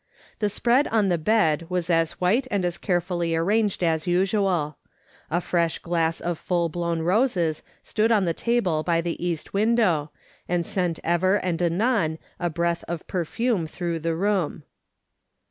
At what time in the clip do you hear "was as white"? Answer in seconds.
1.69-2.47